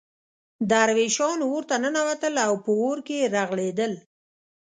[0.71, 3.93] درویشان اورته ننوتل او په اور کې رغړېدل.